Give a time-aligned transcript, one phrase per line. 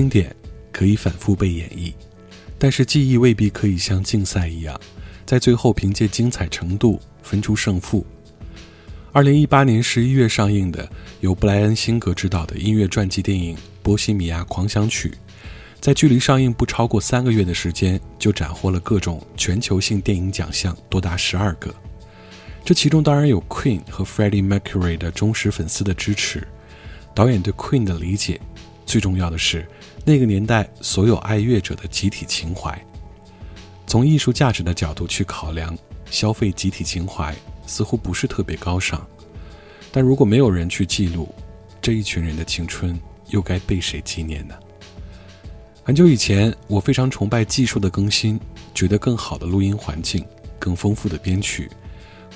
[0.00, 0.34] 经典
[0.72, 1.92] 可以反复被演绎，
[2.58, 4.80] 但是记忆未必可以像竞赛一样，
[5.26, 8.06] 在最后凭借精彩程度分出胜负。
[9.12, 15.08] 二零一八年十一月上映的由布莱恩·辛格执导的音乐传记电影《波西米亚狂想曲》，
[15.82, 21.74] 在距离上映不超过三个月的时间，就斩获了各种全球性电影奖项，多达十二个。
[22.64, 26.48] 这其中当然有 Queen 和 Freddie Mercury 的忠实粉丝的支持，
[27.14, 28.40] 导演对 Queen 的理解，
[28.86, 29.66] 最重要的是
[30.04, 32.78] 那个年代所有爱乐者的集体情怀。
[33.86, 35.76] 从艺术价值的角度去考量，
[36.10, 37.34] 消费集体情怀
[37.66, 39.04] 似乎不是特别高尚。
[39.92, 41.34] 但如果没有人去记录
[41.82, 44.54] 这一群人的青春，又该被谁纪念呢？
[45.82, 48.38] 很久以前，我非常崇拜技术的更新，
[48.72, 50.24] 觉得更好的录音环境、
[50.58, 51.68] 更丰富的编曲、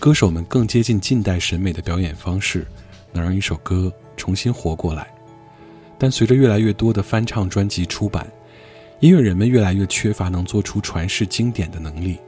[0.00, 2.66] 歌手们更接近近代审美的表演方式，
[3.12, 5.13] 能让一首歌重新活过来。
[6.04, 8.30] 但随着越来越多的翻唱专辑出版，
[9.00, 12.18] 音乐人们越来越缺乏能做出传世经典的能力。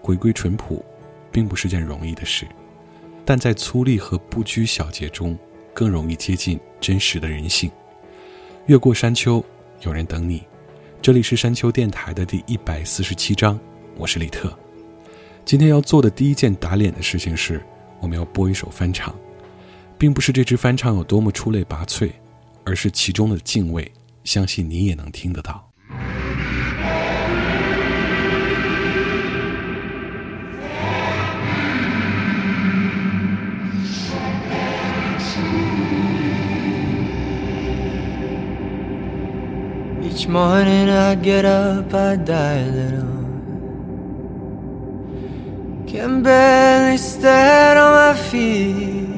[0.00, 0.84] 回归淳朴，
[1.32, 2.46] 并不是件容易的事，
[3.24, 5.36] 但在粗粝和不拘小节中，
[5.74, 7.68] 更容易接近真实的人性。
[8.66, 9.44] 越过山丘，
[9.80, 10.44] 有人等你。
[11.00, 13.58] 这里是山丘电台的第一百四十七章，
[13.96, 14.56] 我是李特。
[15.44, 17.60] 今天要做的第一件打脸的事情是，
[17.98, 19.12] 我们要播一首翻唱，
[19.98, 22.08] 并不是这支翻唱有多么出类拔萃。
[22.64, 23.90] 而是其中的敬畏，
[24.24, 25.68] 相信你也能听得到。
[40.04, 43.22] Each morning I get up, I die a little.
[45.86, 49.11] Can barely stand on my feet.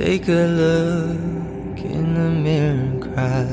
[0.00, 3.44] Take a look in the mirror and cry.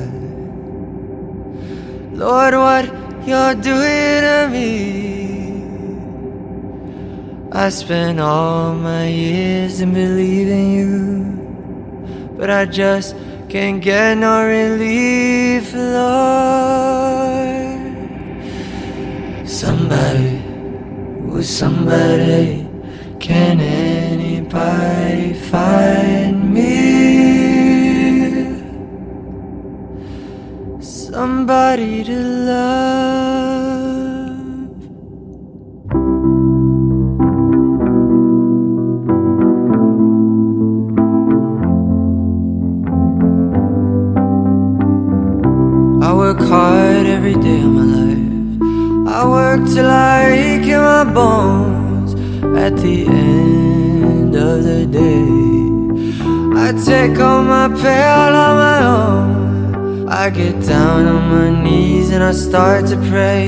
[2.16, 2.86] Lord, what
[3.28, 4.70] you're doing to me.
[7.52, 11.36] I spent all my years in believing you,
[12.38, 13.14] but I just
[13.50, 16.08] can't get no relief, Lord.
[19.46, 20.42] Somebody,
[21.28, 22.66] who's somebody?
[23.20, 26.37] Can anybody find
[31.18, 33.47] Somebody to love.
[62.28, 63.48] I start to pray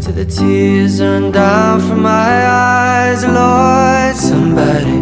[0.00, 3.22] till the tears run down from my eyes.
[3.24, 4.98] Lord, somebody,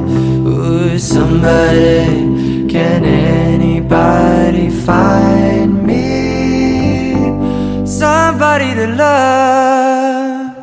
[0.47, 7.15] ooh, somebody, can anybody find me?
[7.87, 10.57] Somebody to love.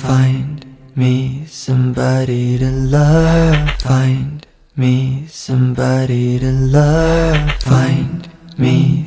[0.00, 0.66] Find
[0.96, 3.70] me somebody to love.
[3.82, 7.52] Find me somebody to love.
[7.62, 8.28] Find
[8.58, 9.05] me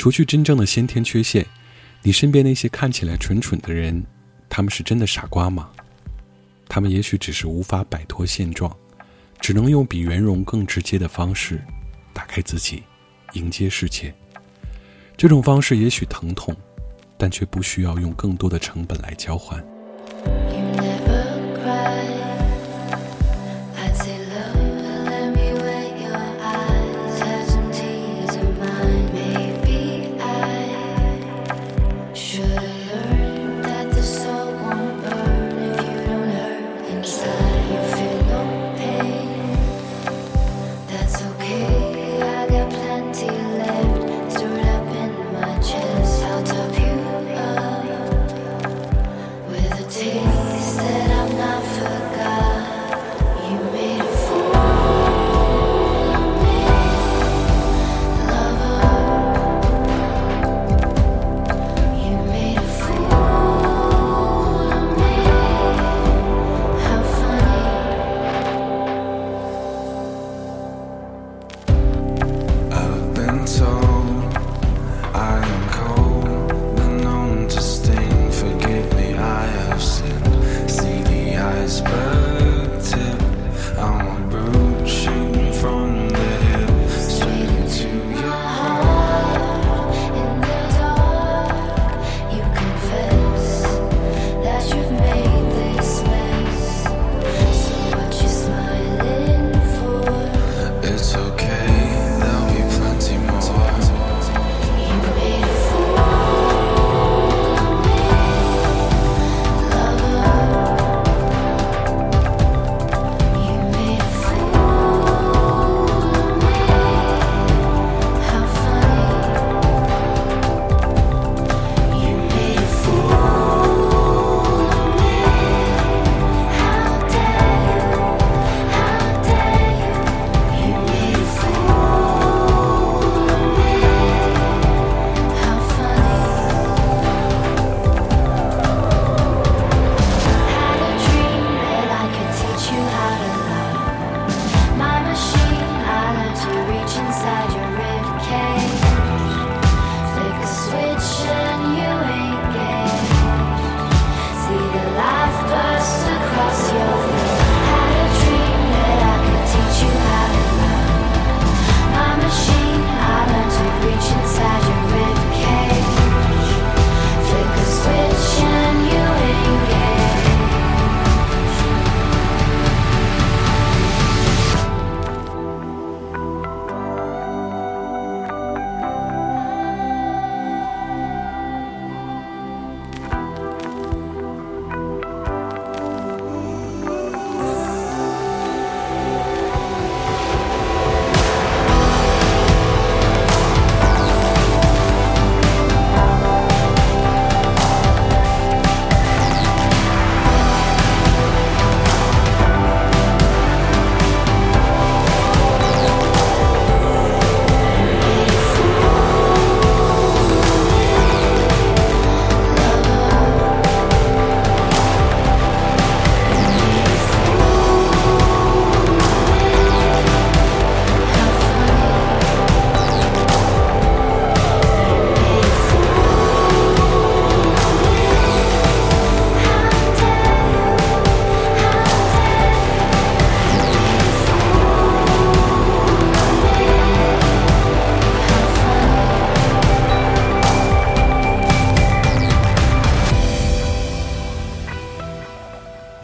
[0.00, 1.44] 除去真正的先天缺陷
[2.02, 4.02] 你身边那些看起来蠢蠢的人
[4.48, 5.68] 他们是真的傻瓜吗？
[6.70, 8.74] 他们也许只是无法摆脱现状
[9.42, 11.60] 只能用比圆融更直接的方式
[12.14, 12.82] 打开自己
[13.34, 14.10] 迎接世界。
[15.18, 16.56] 这种方式也许疼痛
[17.18, 19.62] 但却不需要用更多的成本来交换。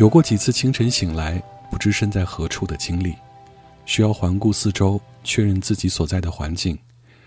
[0.06, 3.12] 有过几次清晨醒来不知身在何处的经历
[3.86, 6.78] 需要环顾四周确认自己所在的环境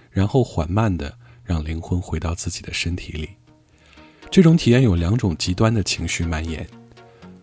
[0.09, 3.31] 然后缓慢的让灵魂回到自己的身体里。
[4.31, 6.65] 这种体验有两种极端的情绪蔓延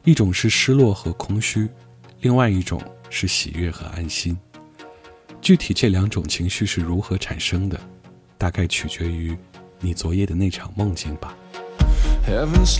[0.04, 1.68] 一种是失落和空虚
[2.22, 4.34] 另外一种是喜悦和安心。
[5.42, 7.78] 具体这两种情绪是如何产生的
[8.38, 9.36] 大概取决于
[9.80, 11.36] 你昨夜的那场梦境吧。
[12.26, 12.78] Heavens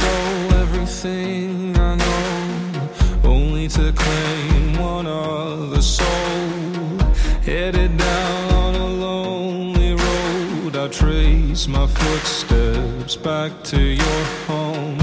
[0.50, 2.15] everything i know
[3.68, 6.06] to claim one other soul.
[7.42, 14.98] Headed down on a lonely road, I trace my footsteps back to your home.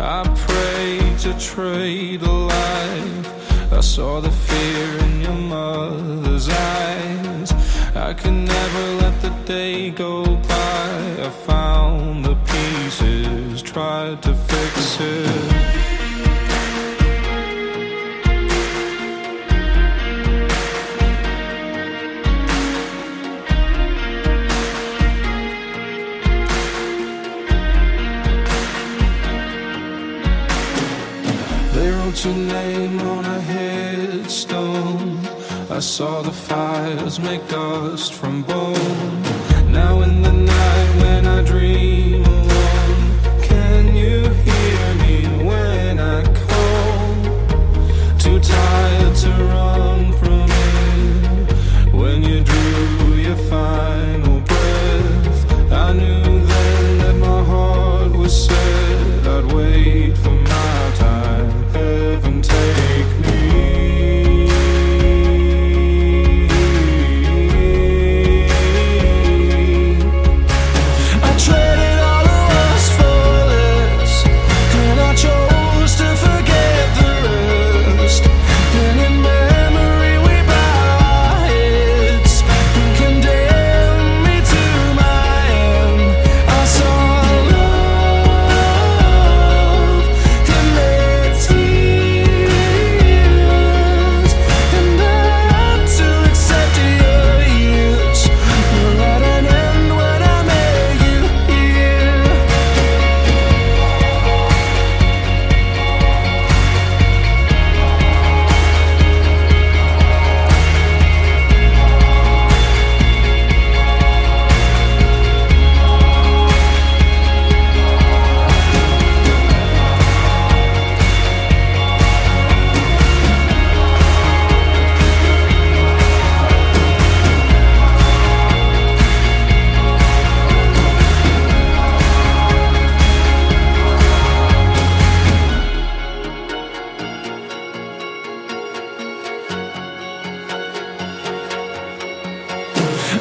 [0.00, 3.72] I prayed to trade a life.
[3.72, 7.52] I saw the fear in your mother's eyes.
[7.94, 11.16] I could never let the day go by.
[11.26, 15.65] I found the pieces, tried to fix it.
[32.26, 35.20] Your name on a headstone.
[35.70, 39.22] I saw the fires make dust from bone.
[39.70, 48.18] Now in the night when I dream alone, can you hear me when I call?
[48.18, 49.85] Too tired to run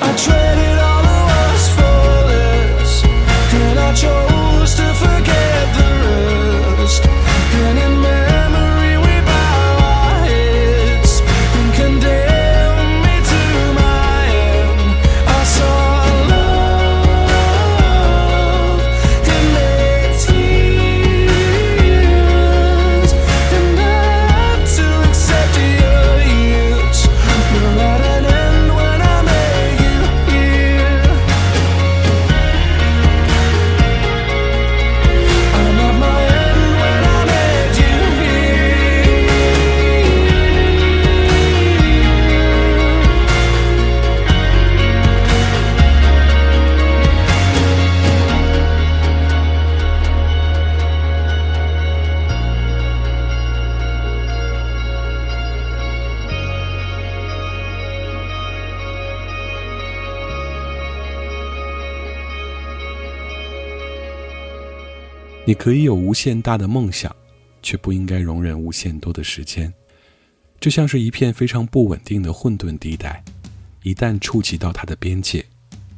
[0.06, 0.55] I trade.
[65.48, 67.16] 你可以有无限大的梦想，
[67.62, 69.72] 却不应该容忍无限多的时间。
[70.60, 73.24] 这像是一片非常不稳定的混沌地带，
[73.84, 75.46] 一旦触及到它的边界，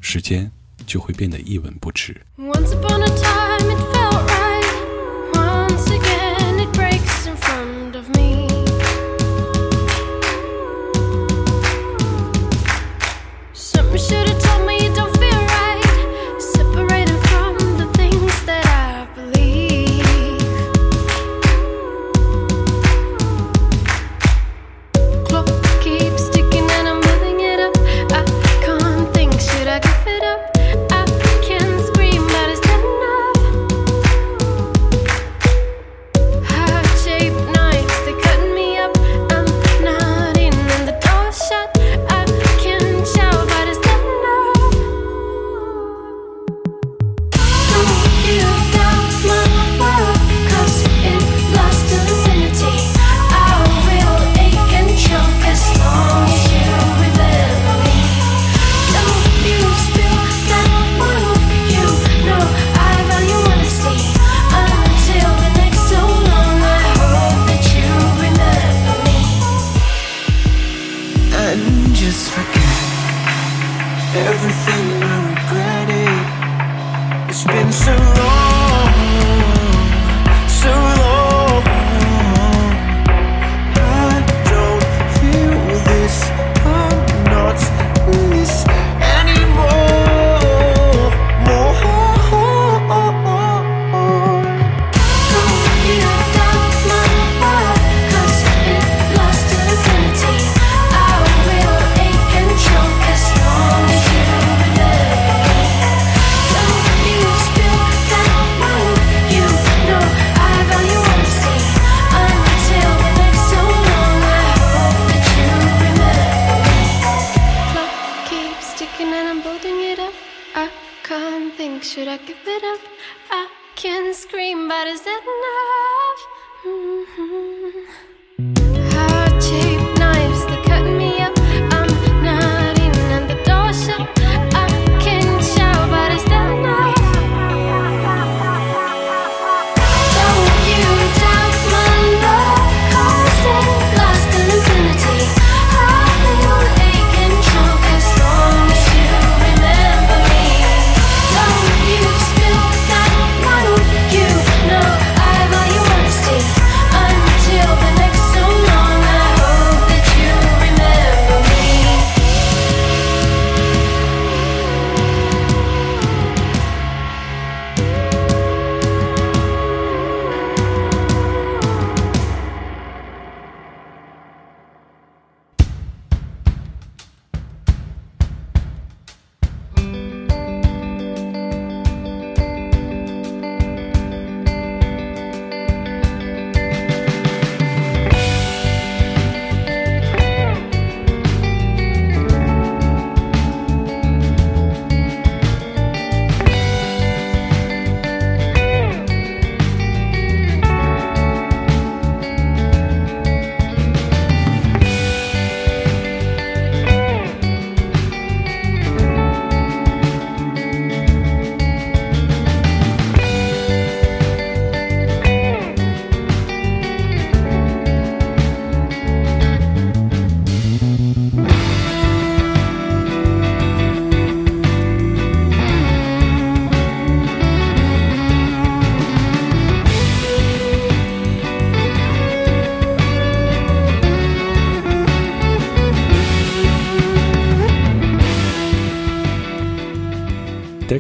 [0.02, 0.52] 时间
[0.86, 2.14] 就会变得一文不值。
[2.38, 4.66] Once upon a time it felt right.
[5.34, 6.27] Once again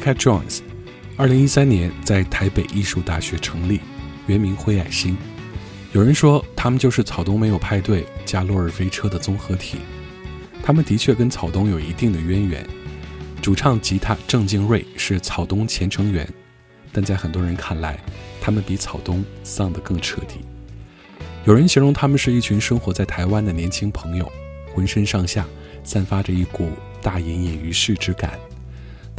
[0.08, 0.60] Decca Jones，
[1.18, 3.82] 二零一三年在台北艺术大学成立，
[4.26, 5.18] 原名灰矮星。
[5.92, 9.80] 有人说他们就是草东没有派对加落日飞车的综合体。
[10.64, 12.66] 他们的确跟草东有一定的渊源。
[13.42, 16.26] 主唱吉他郑敬瑞是草东前成员，
[16.94, 18.00] 但在很多人看来，
[18.40, 20.36] 他们比草东丧得更彻底。
[21.44, 24.32] 有人形容他们是一群生活在台湾的年轻朋友，
[24.74, 25.46] 浑身上下
[25.84, 28.40] 散发着一股大隐隐于世之感。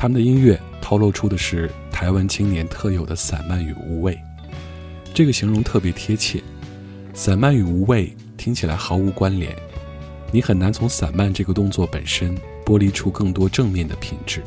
[0.00, 4.16] 他们的音乐透露出的是台湾青年特有的散漫与无畏，
[5.12, 6.40] 这个形容特别贴切。
[7.12, 9.52] 散漫与无畏听起来毫无关联，
[10.30, 14.40] 你很难从散漫这个动作本身剥离出更多正面的品质。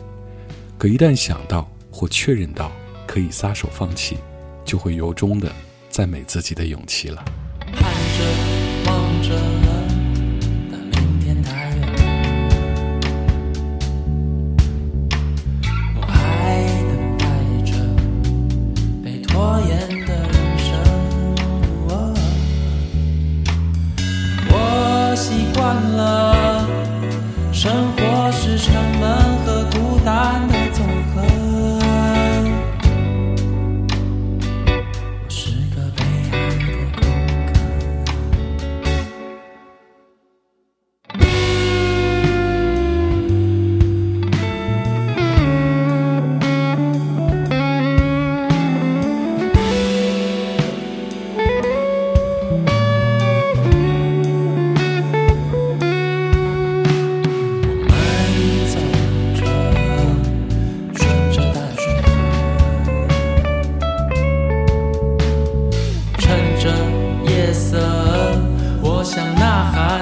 [0.77, 2.71] 可一旦想到或确认到
[3.05, 4.15] 可以撒手放弃，
[4.63, 5.51] 就会由衷的
[5.89, 7.25] 赞美自己的勇气了。
[7.75, 9.70] 看着，望着，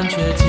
[0.09, 0.48] 却。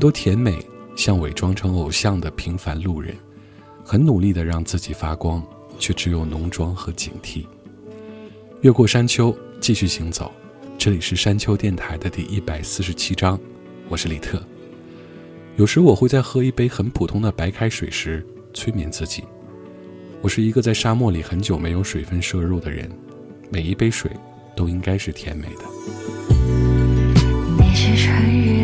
[0.00, 0.58] 多甜美
[0.96, 3.14] 像伪装成偶像的平凡路人，
[3.84, 5.46] 很努力的让自己发光，
[5.78, 7.44] 却只有浓妆和警惕。
[8.62, 10.32] 越过山丘，继续行走。
[10.78, 13.38] 这里是山丘电台的第一百四十七章，
[13.90, 14.42] 我是李特。
[15.56, 19.22] 有时我会在喝一杯很普通的白开水时催眠自己，
[20.22, 22.90] 我是一个在沙漠里很久没有水分摄入的人，
[23.50, 24.10] 每一杯水
[24.56, 25.64] 都应该是甜美的。
[27.58, 28.59] 你是春日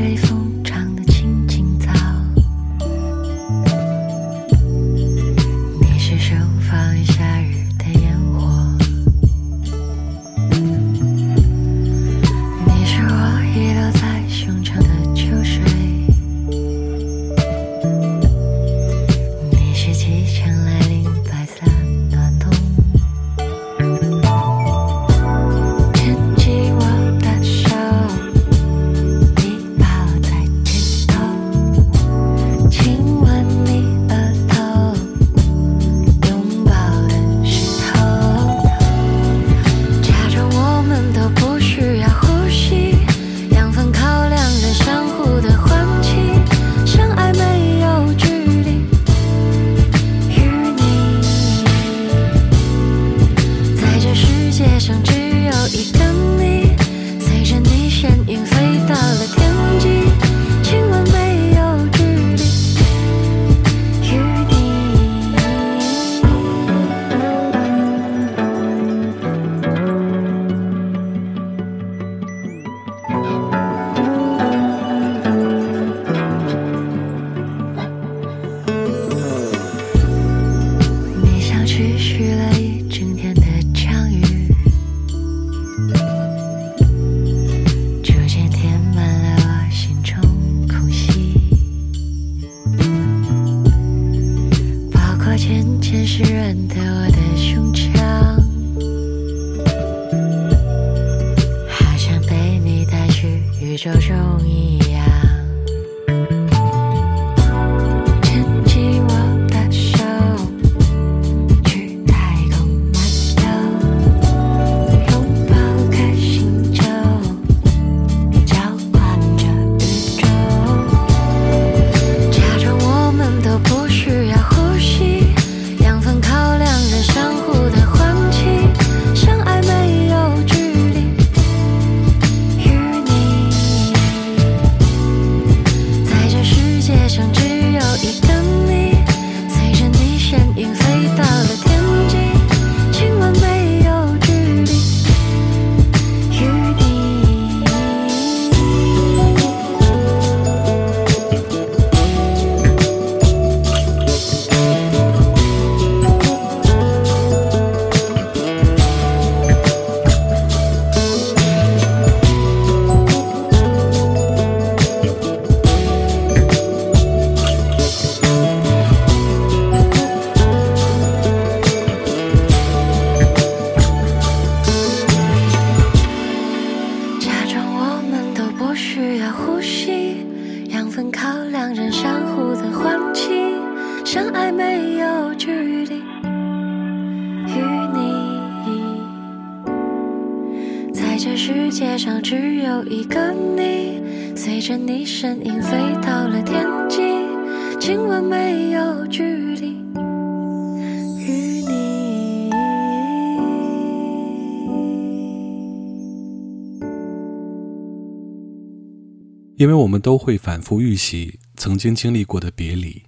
[209.67, 213.03] 因为我们都会反复预习曾经经历过的别离，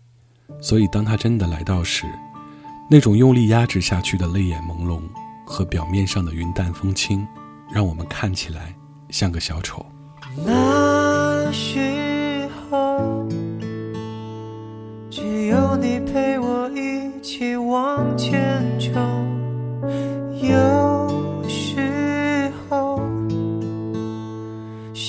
[0.61, 2.05] 所以当它真的来到时，
[2.91, 5.01] 那种用力压制下去的泪眼朦胧
[5.47, 7.25] 和表面上的云淡风轻，
[7.73, 8.75] 让我们看起来
[9.09, 9.87] 像个小丑。
[10.45, 13.25] 那时候，
[15.09, 19.01] 只有你陪我一起往前冲。
[20.43, 20.57] 有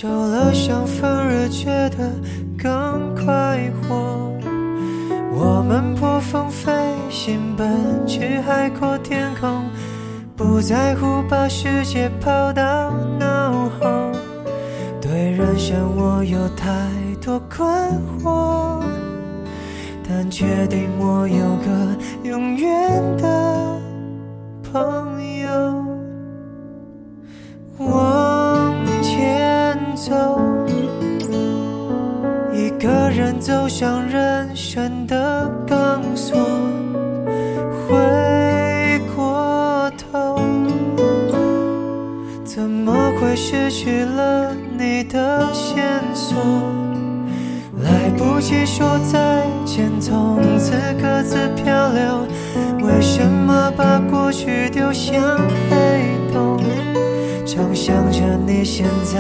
[0.02, 2.10] 受了伤反而觉得
[2.58, 4.32] 更快活。
[5.30, 6.72] 我们破风飞
[7.10, 9.66] 行，奔去海阔天空，
[10.38, 14.10] 不在乎把世界抛到脑后。
[15.02, 16.66] 对人生我有太
[17.22, 17.68] 多困
[18.24, 18.82] 惑，
[20.08, 21.70] 但确定我有个
[22.24, 23.78] 永远的
[24.72, 25.50] 朋友。
[27.78, 28.29] 我
[30.00, 30.16] 走，
[32.54, 36.38] 一个人走向人生的钢索，
[37.86, 40.40] 回过头。
[42.46, 46.38] 怎么会失去了你的线索？
[47.84, 52.26] 来不及说再见，从此各自漂流。
[52.88, 55.22] 为什么把过去丢向
[55.70, 56.58] 黑洞？
[57.52, 59.20] 常想着你现在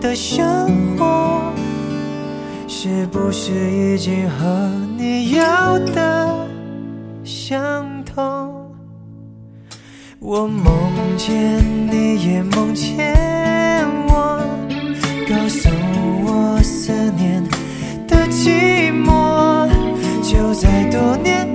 [0.00, 1.52] 的生活，
[2.68, 6.46] 是不是已经和你要的
[7.24, 8.70] 相同？
[10.20, 10.72] 我梦
[11.18, 11.60] 见
[11.90, 13.12] 你，也梦见
[14.06, 14.38] 我，
[15.28, 15.68] 告诉
[16.24, 17.42] 我思念
[18.06, 19.68] 的寂寞。
[20.22, 21.53] 就在多年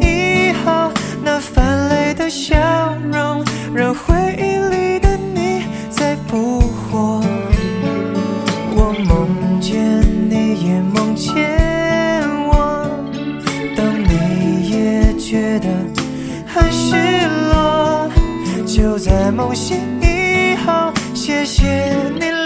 [19.40, 22.39] 梦醒以后，谢谢你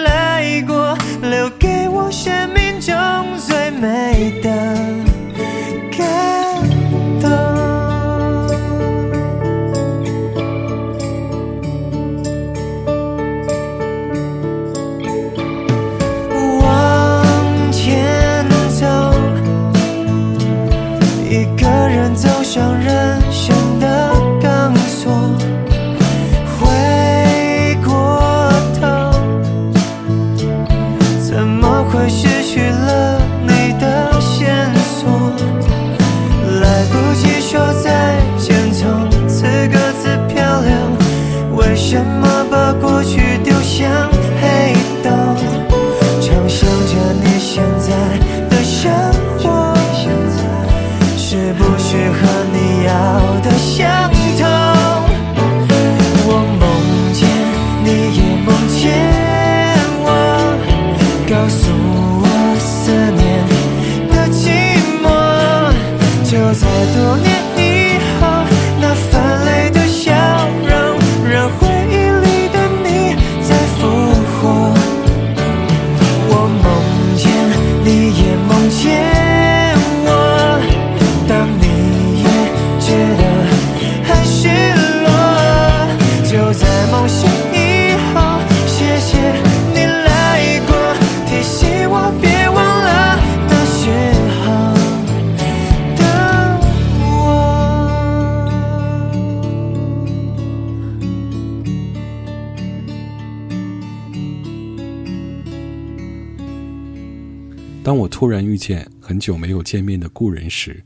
[109.24, 110.84] 久没有见面的故人时，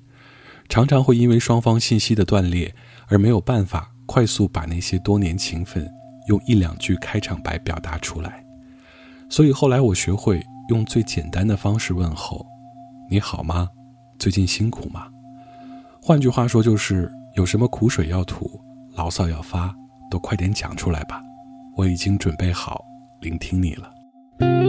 [0.70, 2.72] 常常会因为双方信息的断裂
[3.08, 5.90] 而没有办法快速把那些多年情分
[6.28, 8.46] 用一两句开场白表达出来。
[9.28, 12.46] 所以后来我学会用最简单的方式问候
[13.10, 13.68] ：“你好吗？
[14.20, 15.08] 最近辛苦吗？”
[16.00, 18.62] 换句话说，就是有什么苦水要吐、
[18.94, 19.76] 牢骚要发，
[20.12, 21.20] 都快点讲出来吧，
[21.76, 22.86] 我已经准备好
[23.20, 24.67] 聆听你了。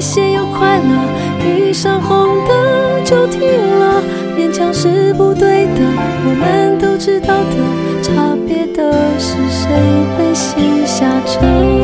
[0.00, 4.02] 一些又快乐，遇上红灯就停了，
[4.34, 5.82] 勉强是不对的，
[6.24, 9.68] 我们都知道的，差别的是谁
[10.16, 11.79] 会先下车。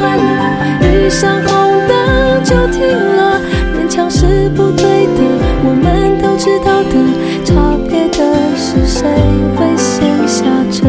[0.00, 0.20] 快乐，
[0.82, 1.48] 遇上红
[1.88, 3.40] 灯就停了，
[3.74, 5.20] 勉强是不对的，
[5.64, 6.94] 我们都知道的，
[7.44, 8.18] 差别的
[8.56, 9.08] 是谁
[9.56, 10.88] 会先下车。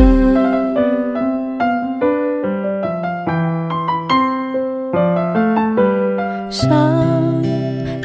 [6.50, 7.42] 伤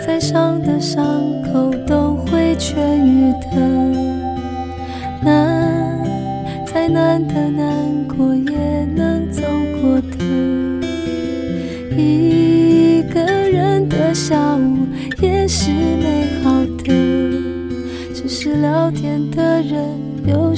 [0.04, 1.04] 再伤的伤
[1.52, 2.74] 口都会痊
[3.04, 3.56] 愈的，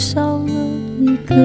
[0.00, 0.52] 少了
[0.98, 1.36] 一个。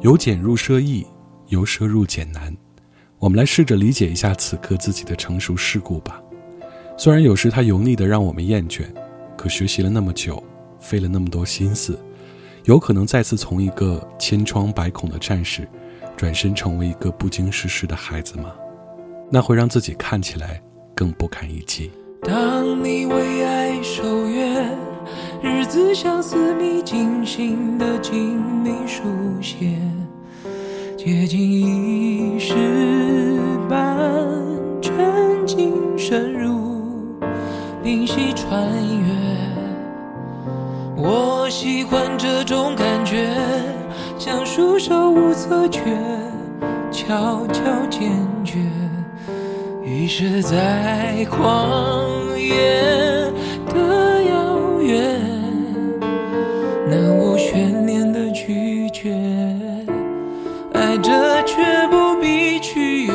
[0.00, 1.06] 由俭入奢易，
[1.50, 2.52] 由奢入俭难。
[3.20, 6.20] 我们来试着理解一下此刻自己的成熟世故吧。
[6.98, 8.82] 虽然有时它油腻的让我们厌倦，
[9.36, 10.42] 可学习了那么久，
[10.80, 11.96] 费了那么多心思，
[12.64, 15.68] 有可能再次从一个千疮百孔的战士，
[16.16, 18.52] 转身成为一个不经世事的孩子吗？
[19.28, 20.62] 那会让自己看起来
[20.94, 21.90] 更不堪一击。
[22.22, 24.64] 当你为爱守约，
[25.42, 29.02] 日子像私密精心的精密书
[29.40, 29.76] 写，
[30.96, 32.54] 接近一世
[33.68, 34.24] 般
[34.80, 37.18] 沉静深入，
[37.82, 39.31] 屏息穿越。
[40.96, 43.28] 我喜欢这种感觉，
[44.18, 45.80] 像束手无策却
[46.90, 48.10] 悄悄坚
[48.44, 48.58] 决。
[49.82, 52.54] 于是，在旷野
[53.68, 55.20] 的遥远，
[56.88, 59.14] 难无悬念的拒绝，
[60.72, 61.56] 爱着却
[61.90, 63.12] 不必取悦，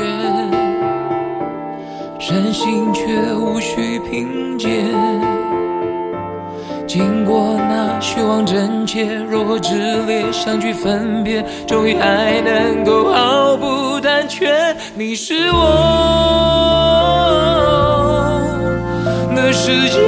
[2.19, 4.67] 身心却无需凭借。
[6.85, 7.57] 经过
[8.07, 14.47] 虚妄真切，若炽烈相聚分别，终于还能够毫不胆怯。
[14.95, 15.59] 你是我
[19.35, 19.99] 的世界，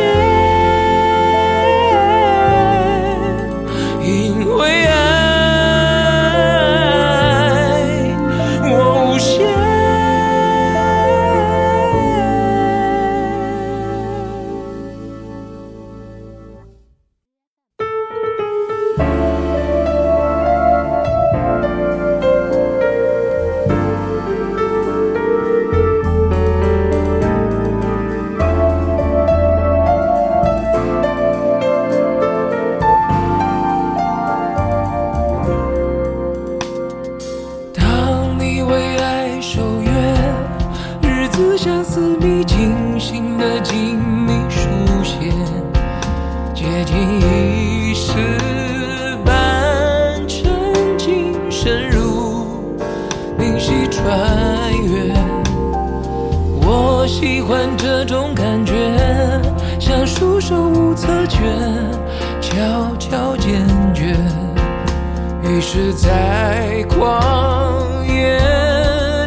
[65.71, 68.39] 是，在旷野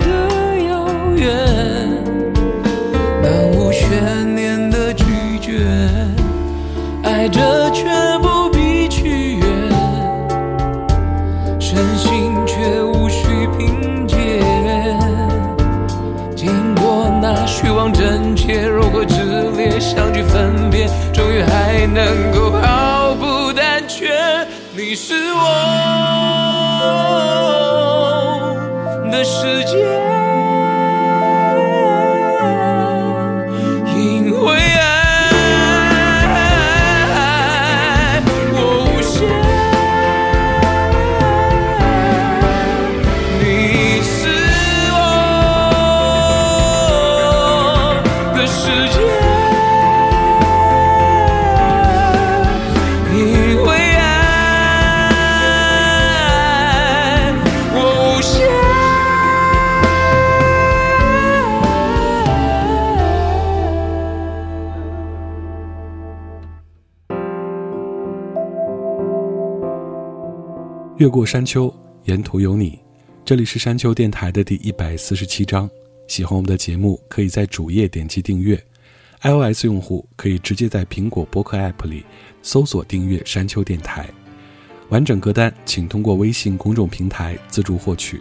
[0.01, 1.25] 的遥远，
[3.23, 5.05] 漫无悬念的拒
[5.41, 5.65] 绝，
[7.05, 7.85] 爱着却
[8.19, 9.45] 不必取悦，
[11.61, 14.43] 身心却无需凭借。
[16.35, 22.32] 经过那虚妄真切，若或炽烈相聚分别，终于还能
[70.99, 71.73] 越过山丘，
[72.05, 72.79] 沿途有你。
[73.25, 75.69] 这里是山丘电台的第一百四十七章。
[76.07, 78.63] 喜欢我们的节目，可以在主页点击订阅。
[79.23, 82.05] iOS 用户可以直接在苹果播客 App 里
[82.43, 84.07] 搜索订阅山丘电台。
[84.91, 88.21] 完整歌单请通过微信公众平台自助获取。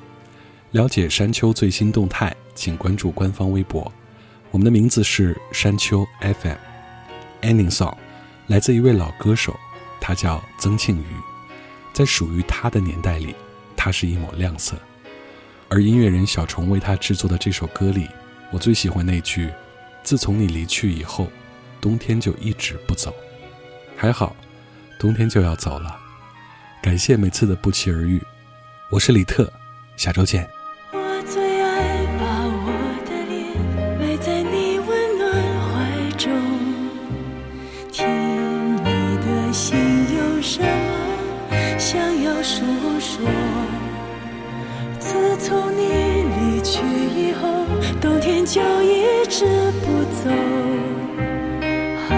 [0.72, 3.92] 了解山丘最新动态，请关注官方微博。
[4.50, 6.56] 我们的名字是山丘 FM。
[7.42, 7.98] Ending Song
[8.48, 9.54] 来自一位老歌手，
[10.00, 11.31] 他叫曾庆瑜。
[11.94, 13.36] 在属于他的年代里，
[13.76, 14.76] 他是一抹亮色。
[15.70, 18.08] 而音乐人小虫为他制作的这首歌里，
[18.52, 19.50] 我最喜欢那句
[20.04, 21.32] ：“自从你离去以后，
[21.80, 23.14] 冬天就一直不走。”
[23.96, 24.36] 还好，
[25.00, 25.98] 冬天就要走了。
[26.82, 28.22] 感谢每次的不期而遇，
[28.90, 29.52] 我是李特，
[29.96, 30.50] 下周见。
[48.22, 49.46] 天就一直
[49.82, 50.30] 不走。
[52.08, 52.10] 寒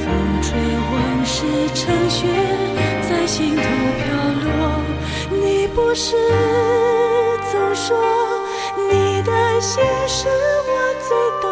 [0.00, 0.06] 风
[0.40, 0.56] 吹
[0.92, 2.28] 往事成雪，
[3.02, 3.62] 在心头
[3.98, 4.04] 飘
[4.44, 4.48] 落。
[5.42, 6.16] 你不是
[7.50, 7.98] 总说
[8.88, 10.28] 你的心事
[10.68, 10.70] 我
[11.08, 11.08] 最
[11.42, 11.44] 懂，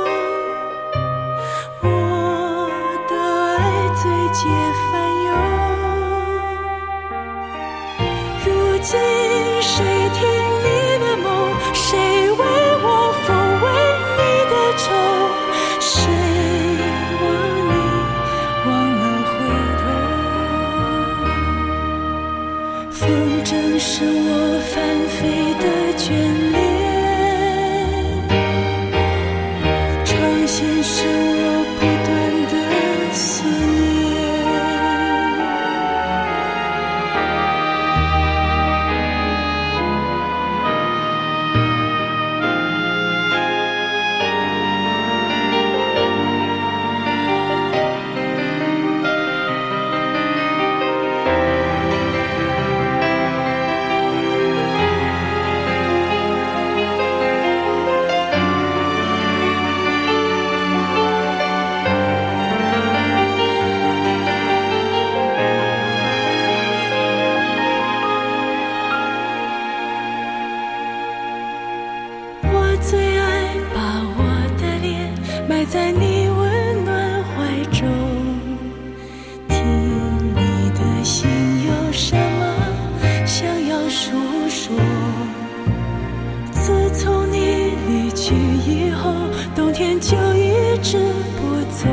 [88.67, 89.13] 以后
[89.55, 90.99] 冬天就一直
[91.37, 91.89] 不走，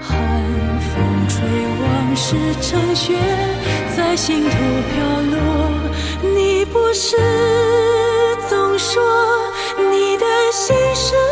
[0.00, 0.18] 寒
[0.80, 1.46] 风吹
[1.82, 3.14] 往事成雪，
[3.96, 5.36] 在心头飘落。
[6.34, 7.16] 你不是
[8.48, 9.02] 总说
[9.90, 11.31] 你的心事。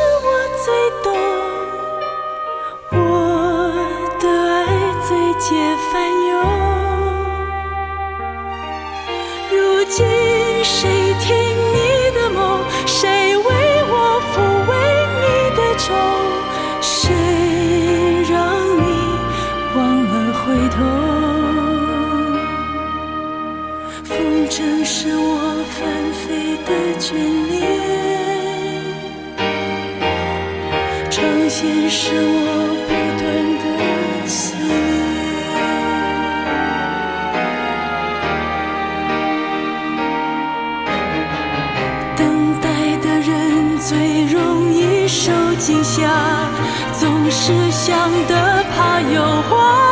[46.93, 49.90] 总是想得怕有话